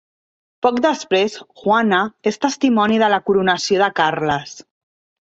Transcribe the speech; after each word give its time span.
Poc 0.65 0.79
després, 0.85 1.35
Juana 1.63 2.01
és 2.33 2.41
testimoni 2.49 3.01
de 3.05 3.13
la 3.15 3.23
coronació 3.31 3.87
de 3.87 3.95
Carles. 4.03 4.61